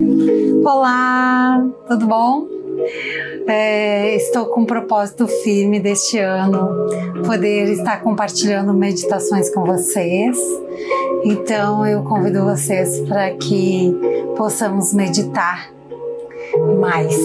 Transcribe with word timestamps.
Olá, 0.00 1.64
tudo 1.86 2.08
bom? 2.08 2.48
É, 3.46 4.16
estou 4.16 4.46
com 4.46 4.62
um 4.62 4.64
propósito 4.66 5.28
firme 5.28 5.78
deste 5.78 6.18
ano 6.18 6.68
poder 7.24 7.68
estar 7.70 8.02
compartilhando 8.02 8.74
meditações 8.74 9.54
com 9.54 9.64
vocês. 9.64 10.36
Então 11.22 11.86
eu 11.86 12.02
convido 12.02 12.42
vocês 12.42 13.02
para 13.02 13.30
que 13.36 13.96
possamos 14.36 14.92
meditar 14.92 15.70
mais. 16.80 17.16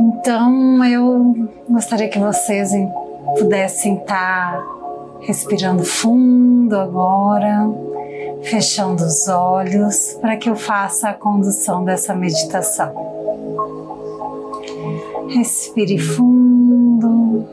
Então 0.00 0.84
eu 0.84 1.48
gostaria 1.68 2.08
que 2.08 2.18
vocês 2.18 2.72
pudessem 3.38 3.98
estar 3.98 4.79
respirando 5.20 5.84
fundo 5.84 6.76
agora 6.76 7.68
fechando 8.42 9.04
os 9.04 9.28
olhos 9.28 10.14
para 10.20 10.36
que 10.36 10.48
eu 10.48 10.56
faça 10.56 11.10
a 11.10 11.14
condução 11.14 11.84
dessa 11.84 12.14
meditação. 12.14 12.92
Respire 15.28 15.98
fundo. 15.98 17.46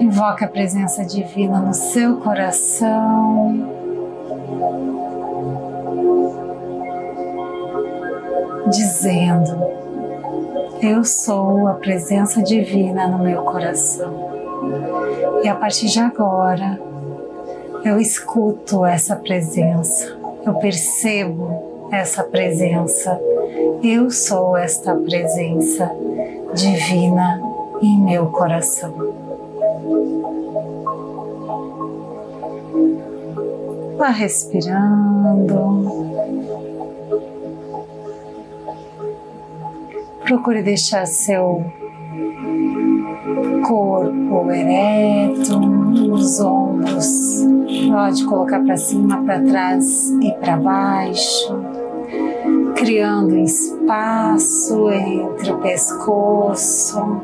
Invoque 0.00 0.44
a 0.44 0.48
presença 0.48 1.04
divina 1.04 1.60
no 1.60 1.74
seu 1.74 2.16
coração. 2.16 3.76
Dizendo: 8.70 9.77
Eu 10.80 11.04
sou 11.04 11.66
a 11.66 11.74
presença 11.74 12.42
divina 12.42 13.08
no 13.08 13.18
meu 13.18 13.42
coração. 13.42 14.30
E 15.42 15.48
a 15.48 15.54
partir 15.54 15.86
de 15.86 15.98
agora, 15.98 16.78
eu 17.84 18.00
escuto 18.00 18.84
essa 18.84 19.16
presença, 19.16 20.16
eu 20.46 20.54
percebo 20.54 21.88
essa 21.90 22.22
presença, 22.22 23.20
eu 23.82 24.10
sou 24.10 24.56
esta 24.56 24.94
presença 24.94 25.90
divina 26.54 27.40
em 27.82 28.00
meu 28.00 28.26
coração. 28.26 28.94
Vá 33.96 34.10
respirando. 34.10 36.27
Procure 40.28 40.62
deixar 40.62 41.06
seu 41.06 41.64
corpo 43.66 44.50
ereto, 44.50 45.58
os 46.12 46.38
ombros, 46.38 47.46
pode 47.90 48.26
colocar 48.26 48.62
para 48.62 48.76
cima, 48.76 49.24
para 49.24 49.40
trás 49.40 50.10
e 50.20 50.30
para 50.32 50.58
baixo, 50.58 51.64
criando 52.76 53.38
espaço 53.38 54.90
entre 54.90 55.50
o 55.50 55.58
pescoço 55.62 57.22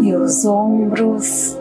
e 0.00 0.14
os 0.14 0.46
ombros, 0.46 1.58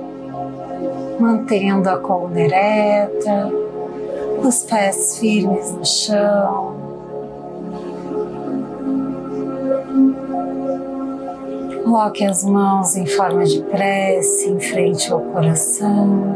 mantendo 1.20 1.90
a 1.90 1.98
coluna 1.98 2.40
ereta, 2.40 3.52
os 4.42 4.64
pés 4.64 5.18
firmes 5.20 5.74
no 5.74 5.86
chão. 5.86 6.75
Coloque 11.86 12.26
as 12.26 12.44
mãos 12.44 12.96
em 12.96 13.06
forma 13.06 13.46
de 13.46 13.62
prece 13.62 14.50
em 14.50 14.60
frente 14.60 15.14
ao 15.14 15.22
coração. 15.22 16.36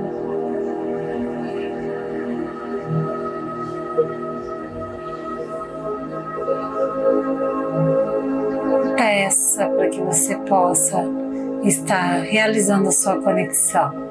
Peça 8.95 9.67
para 9.69 9.89
que 9.89 9.99
você 9.99 10.37
possa 10.37 11.03
estar 11.63 12.19
realizando 12.19 12.89
a 12.89 12.91
sua 12.91 13.19
conexão. 13.19 14.08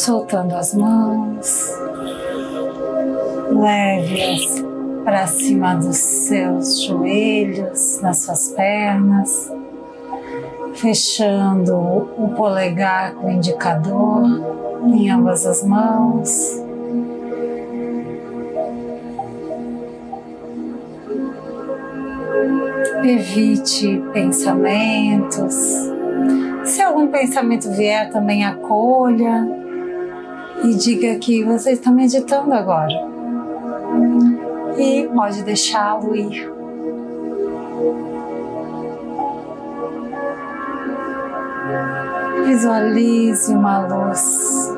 Soltando 0.00 0.56
as 0.56 0.72
mãos, 0.72 1.78
leve-as 3.50 4.64
para 5.04 5.26
cima 5.26 5.74
dos 5.74 5.96
seus 5.96 6.82
joelhos, 6.82 8.00
nas 8.00 8.22
suas 8.22 8.48
pernas, 8.52 9.52
fechando 10.74 11.76
o 11.76 12.32
polegar 12.34 13.14
com 13.14 13.26
o 13.26 13.30
indicador 13.30 14.24
em 14.86 15.10
ambas 15.10 15.44
as 15.44 15.62
mãos. 15.62 16.30
Evite 23.04 24.02
pensamentos. 24.14 25.54
Se 26.64 26.80
algum 26.80 27.08
pensamento 27.08 27.70
vier, 27.72 28.10
também 28.10 28.44
acolha 28.44 29.59
e 30.62 30.74
diga 30.74 31.16
que 31.16 31.44
você 31.44 31.72
está 31.72 31.90
meditando 31.90 32.52
agora. 32.52 32.94
E 34.76 35.08
pode 35.14 35.42
deixá-lo 35.42 36.14
ir. 36.14 36.50
Visualize 42.46 43.52
uma 43.52 43.86
luz 43.86 44.74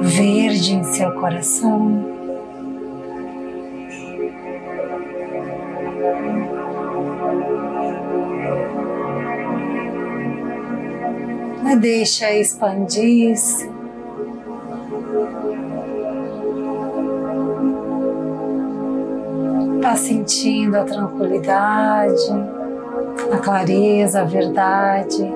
verde 0.00 0.74
em 0.74 0.84
seu 0.84 1.12
coração. 1.12 2.19
Deixa 11.80 12.30
expandir-se. 12.32 13.70
Está 19.76 19.96
sentindo 19.96 20.76
a 20.76 20.84
tranquilidade, 20.84 22.30
a 23.32 23.38
clareza, 23.38 24.20
a 24.20 24.24
verdade 24.24 25.32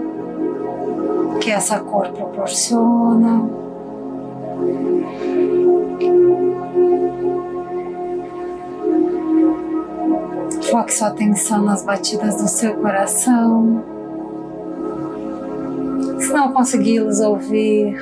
que 1.40 1.50
essa 1.50 1.80
cor 1.80 2.08
proporciona. 2.10 3.48
Foque 10.70 10.92
sua 10.92 11.08
atenção 11.08 11.62
nas 11.62 11.84
batidas 11.84 12.36
do 12.36 12.48
seu 12.48 12.74
coração. 12.74 13.93
Não 16.34 16.52
consegui-los 16.52 17.20
ouvir, 17.20 17.96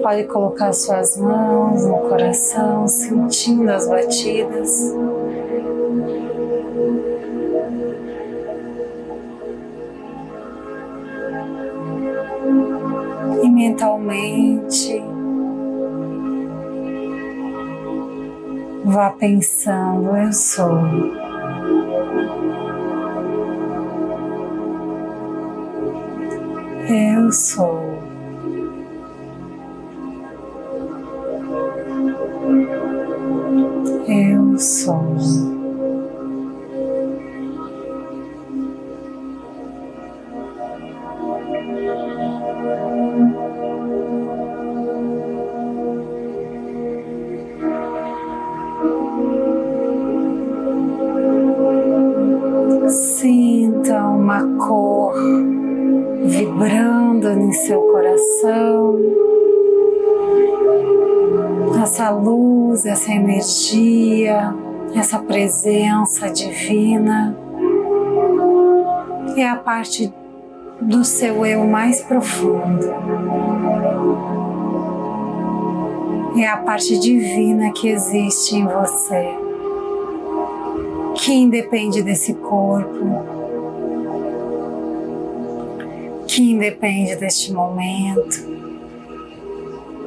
pode 0.00 0.22
colocar 0.28 0.72
suas 0.72 1.16
mãos 1.16 1.84
no 1.84 1.98
coração, 2.08 2.86
sentindo 2.86 3.68
as 3.68 3.88
batidas. 3.88 4.94
E 13.42 13.50
mentalmente 13.50 15.02
vá 18.84 19.10
pensando: 19.10 20.16
eu 20.16 20.32
sou. 20.32 21.27
Eu 26.90 27.30
sou. 27.30 28.02
Eu 34.08 34.58
sou. 34.58 35.18
Sinta 52.88 54.06
uma 54.06 54.42
cor 54.56 55.57
vibrando 56.24 57.28
em 57.30 57.52
seu 57.52 57.80
coração, 57.82 58.98
essa 61.82 62.10
luz, 62.10 62.84
essa 62.86 63.10
energia, 63.12 64.54
essa 64.94 65.18
presença 65.18 66.30
divina 66.30 67.36
é 69.36 69.48
a 69.48 69.56
parte 69.56 70.12
do 70.80 71.04
seu 71.04 71.44
eu 71.46 71.64
mais 71.66 72.00
profundo. 72.02 72.86
É 76.36 76.46
a 76.46 76.56
parte 76.58 76.98
divina 76.98 77.72
que 77.72 77.88
existe 77.88 78.56
em 78.56 78.64
você, 78.64 79.28
que 81.16 81.32
independe 81.32 82.02
desse 82.02 82.34
corpo, 82.34 83.37
que 86.28 86.42
independe 86.42 87.16
deste 87.16 87.52
momento. 87.52 88.36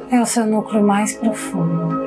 É 0.08 0.20
o 0.20 0.24
seu 0.24 0.46
núcleo 0.46 0.82
mais 0.82 1.14
profundo. 1.14 2.00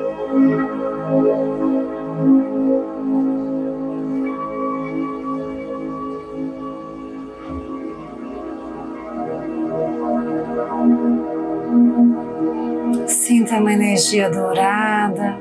Sinta 13.06 13.58
uma 13.58 13.72
energia 13.72 14.30
dourada 14.30 15.38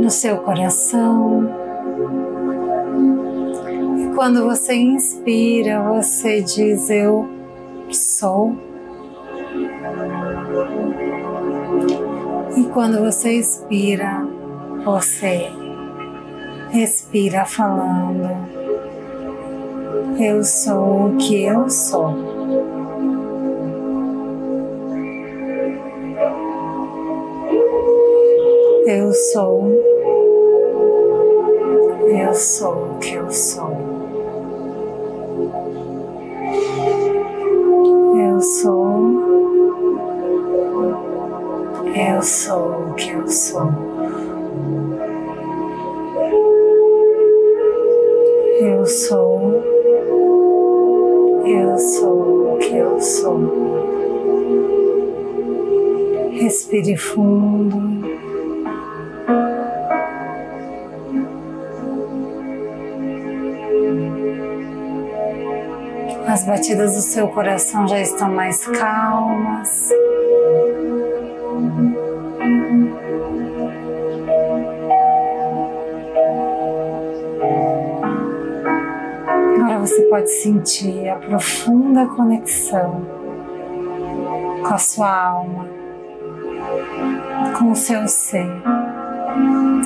no 0.00 0.10
seu 0.10 0.38
coração. 0.38 1.59
Quando 4.20 4.44
você 4.44 4.74
inspira, 4.74 5.82
você 5.82 6.42
diz: 6.42 6.90
Eu 6.90 7.26
sou. 7.90 8.54
E 12.54 12.64
quando 12.64 13.00
você 13.00 13.32
expira, 13.38 14.22
você 14.84 15.48
respira 16.68 17.46
falando: 17.46 18.28
Eu 20.20 20.44
sou 20.44 21.06
o 21.06 21.16
que 21.16 21.42
eu 21.44 21.70
sou. 21.70 22.14
Eu 28.86 29.14
sou, 29.14 29.66
eu 32.06 32.34
sou 32.34 32.74
o 32.74 32.98
que 32.98 33.14
eu 33.14 33.30
sou. 33.30 33.99
Eu 38.16 38.40
sou, 38.40 39.20
eu 41.94 42.22
sou 42.22 42.90
o 42.90 42.94
que 42.94 43.10
eu 43.10 43.28
sou. 43.28 43.70
Eu 48.60 48.86
sou, 48.86 49.62
eu 51.44 51.78
sou 51.78 52.54
o 52.54 52.58
que 52.58 52.76
eu 52.76 53.00
sou. 53.00 53.40
Respire 56.32 56.96
fundo. 56.96 58.09
As 66.26 66.44
batidas 66.44 66.94
do 66.94 67.00
seu 67.00 67.28
coração 67.28 67.86
já 67.88 68.00
estão 68.00 68.30
mais 68.30 68.66
calmas. 68.66 69.90
Agora 79.56 79.78
você 79.80 80.02
pode 80.02 80.30
sentir 80.30 81.08
a 81.08 81.16
profunda 81.16 82.06
conexão 82.06 83.04
com 84.62 84.74
a 84.74 84.78
sua 84.78 85.26
alma, 85.26 85.68
com 87.58 87.72
o 87.72 87.76
seu 87.76 88.06
ser, 88.06 88.46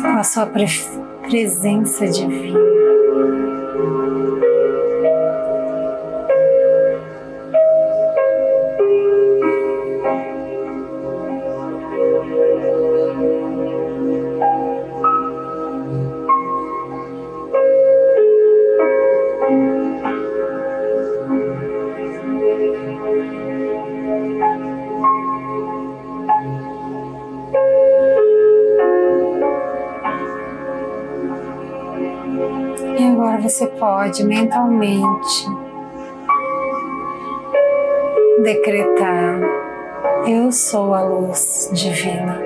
com 0.03 0.19
a 0.19 0.25
sua 0.25 0.47
presença 1.29 2.07
divina. 2.07 2.74
Mentalmente 34.75 35.47
decretar: 38.43 39.41
Eu 40.27 40.51
sou 40.51 40.93
a 40.93 41.03
luz 41.03 41.71
divina. 41.73 42.41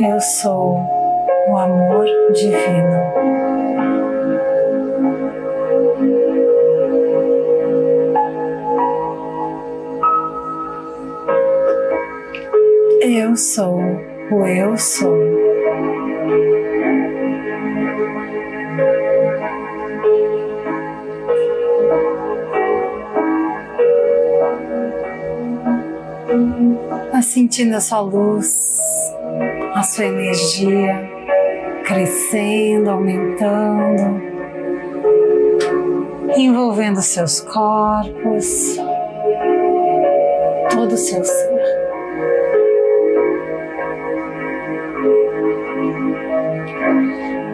Eu 0.00 0.20
sou 0.20 0.78
o 1.48 1.56
amor 1.56 2.06
divino. 2.32 3.18
Eu 13.00 13.36
sou 13.36 13.80
o 14.30 14.46
eu 14.46 14.76
sou. 14.76 15.47
Sentindo 27.22 27.76
a 27.76 27.80
sua 27.80 28.00
luz, 28.00 29.14
a 29.74 29.82
sua 29.82 30.06
energia 30.06 31.08
crescendo, 31.84 32.90
aumentando, 32.90 34.22
envolvendo 36.36 37.00
seus 37.00 37.40
corpos, 37.40 38.76
todo 40.70 40.92
o 40.92 40.96
seu 40.98 41.24
ser. 41.24 41.58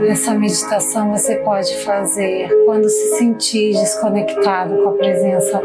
Essa 0.09 0.35
meditação 0.35 1.11
você 1.11 1.37
pode 1.37 1.77
fazer 1.85 2.49
quando 2.67 2.89
se 2.89 3.17
sentir 3.19 3.73
desconectado 3.73 4.77
com 4.83 4.91
a 4.91 4.93
presença 4.93 5.61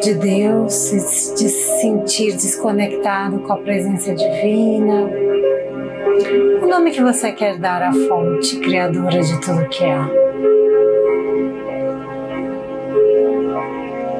de 0.00 0.14
Deus, 0.14 0.90
de 1.36 1.48
se 1.48 1.80
sentir 1.80 2.32
desconectado 2.32 3.40
com 3.40 3.52
a 3.52 3.56
presença 3.56 4.14
divina. 4.14 5.10
O 6.62 6.66
nome 6.66 6.90
que 6.90 7.02
você 7.02 7.32
quer 7.32 7.58
dar 7.58 7.82
à 7.82 7.92
fonte 7.92 8.58
criadora 8.60 9.20
de 9.20 9.40
tudo 9.40 9.68
que 9.68 9.84
é. 9.84 9.98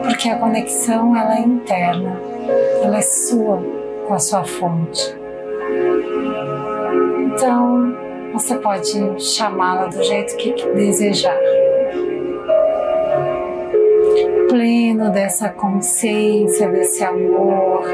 Porque 0.02 0.28
a 0.28 0.38
conexão 0.38 1.14
ela 1.14 1.36
é 1.36 1.42
interna, 1.42 2.20
ela 2.82 2.98
é 2.98 3.02
sua 3.02 3.62
com 4.06 4.14
a 4.14 4.18
sua 4.18 4.42
fonte. 4.42 5.16
Então, 7.26 7.94
você 8.32 8.56
pode 8.56 9.22
chamá-la 9.22 9.86
do 9.86 10.02
jeito 10.02 10.36
que 10.36 10.52
desejar 10.74 11.38
pleno 14.58 15.12
dessa 15.12 15.50
consciência, 15.50 16.68
desse 16.68 17.04
amor, 17.04 17.84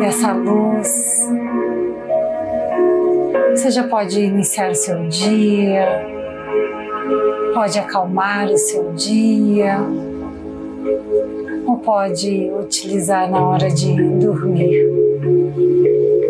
dessa 0.00 0.32
luz. 0.32 1.28
Você 3.50 3.70
já 3.70 3.86
pode 3.86 4.22
iniciar 4.22 4.74
seu 4.74 5.06
dia, 5.06 5.86
pode 7.52 7.78
acalmar 7.78 8.46
o 8.46 8.56
seu 8.56 8.94
dia, 8.94 9.76
ou 11.66 11.76
pode 11.76 12.50
utilizar 12.58 13.30
na 13.30 13.46
hora 13.46 13.68
de 13.68 13.94
dormir. 14.18 14.88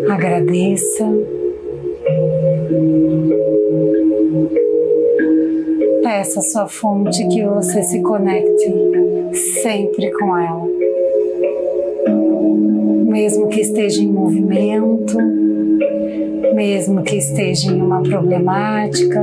Agradeça. 0.09 1.05
Peça 6.03 6.39
a 6.39 6.43
sua 6.43 6.67
fonte 6.67 7.25
que 7.29 7.45
você 7.45 7.81
se 7.81 8.01
conecte 8.01 8.94
sempre 9.35 10.11
com 10.11 10.37
ela. 10.37 10.67
Mesmo 13.05 13.47
que 13.47 13.61
esteja 13.61 14.01
em 14.01 14.07
movimento, 14.07 15.17
mesmo 16.53 17.03
que 17.03 17.17
esteja 17.17 17.71
em 17.71 17.81
uma 17.81 18.01
problemática, 18.01 19.21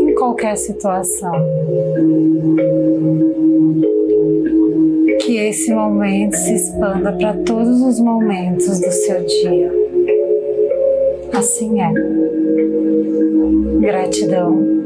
em 0.00 0.14
qualquer 0.14 0.56
situação. 0.56 1.32
Que 5.20 5.36
esse 5.36 5.72
momento 5.72 6.34
se 6.36 6.54
expanda 6.54 7.12
para 7.12 7.34
todos 7.34 7.80
os 7.80 8.00
momentos 8.00 8.80
do 8.80 8.90
seu 8.90 9.24
dia. 9.24 9.72
Assim 11.32 11.80
é. 11.80 11.92
Gratidão. 13.80 14.82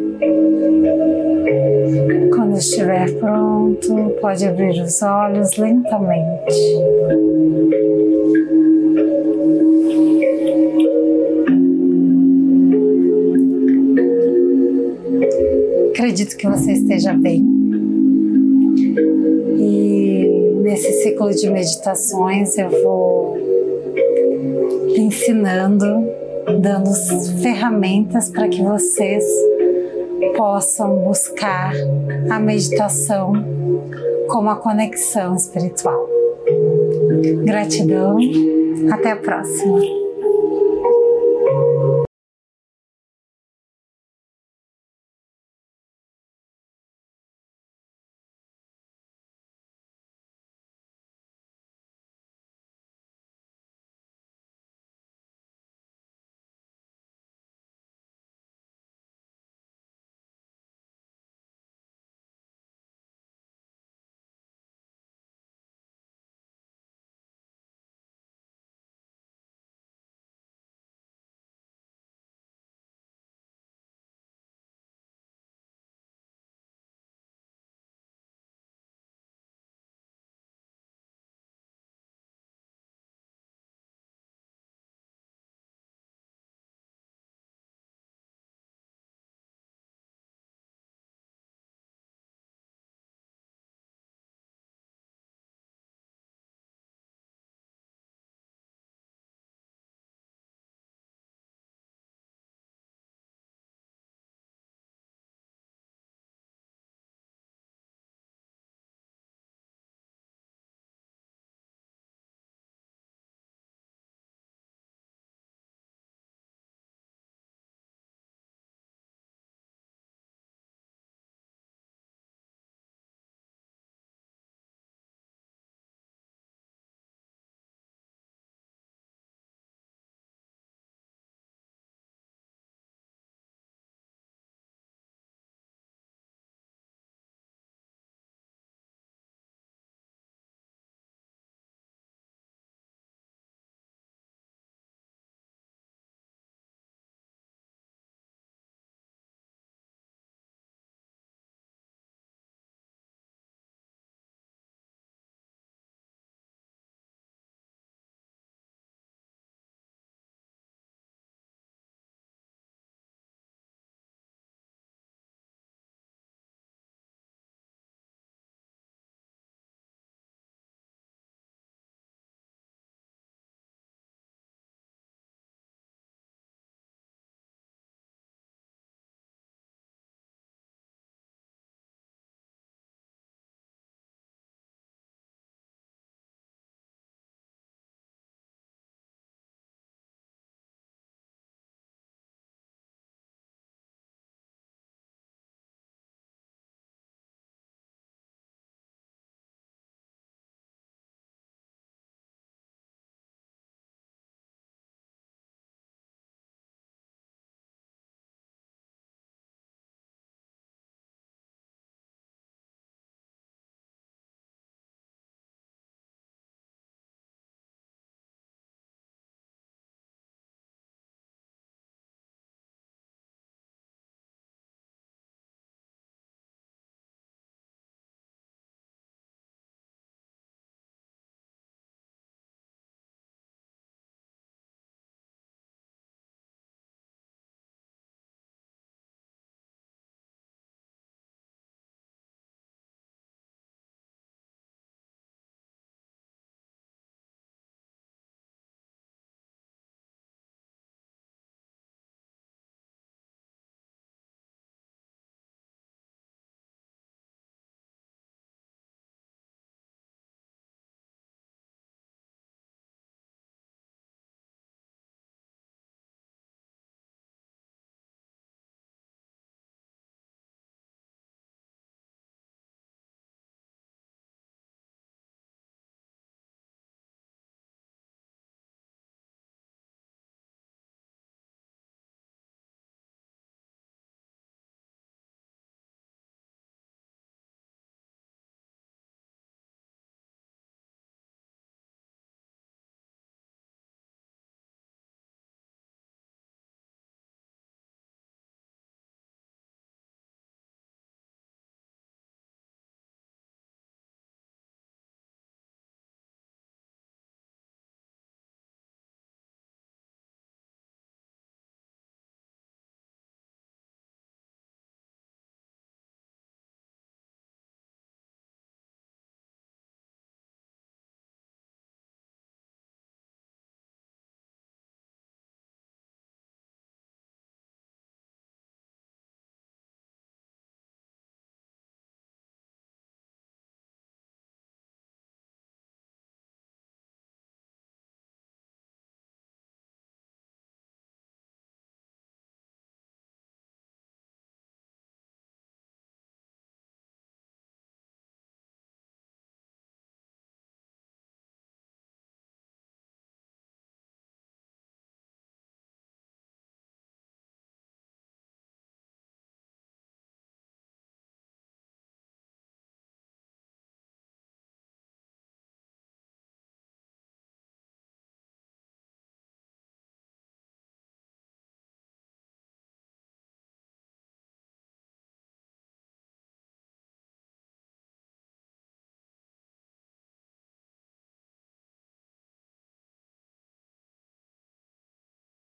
Quando 2.56 2.62
estiver 2.62 3.12
pronto, 3.18 4.16
pode 4.18 4.46
abrir 4.46 4.80
os 4.80 5.02
olhos 5.02 5.58
lentamente. 5.58 6.54
Acredito 15.90 16.34
que 16.38 16.48
você 16.48 16.72
esteja 16.72 17.12
bem. 17.12 17.44
E 19.58 20.60
nesse 20.62 21.02
ciclo 21.02 21.30
de 21.34 21.50
meditações 21.50 22.56
eu 22.56 22.70
vou 22.70 23.36
ensinando, 24.96 26.08
dando 26.62 26.94
ferramentas 27.42 28.30
para 28.30 28.48
que 28.48 28.62
vocês 28.62 29.24
possam 30.34 30.96
buscar 31.00 31.74
a 32.30 32.38
meditação 32.38 33.32
como 34.28 34.50
a 34.50 34.56
conexão 34.56 35.34
espiritual. 35.34 36.08
Gratidão, 37.44 38.18
até 38.90 39.12
a 39.12 39.16
próxima. 39.16 40.05